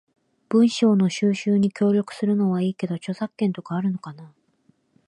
[0.49, 4.33] 文章の収集に協力するのはいいけど、著作権とかあるのかな？